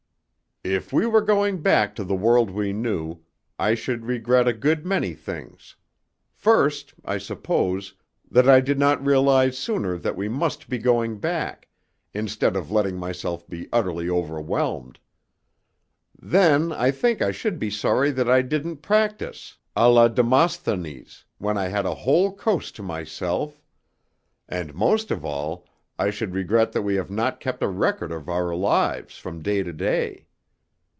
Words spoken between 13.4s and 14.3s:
be utterly